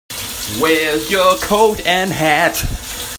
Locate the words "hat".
2.11-3.07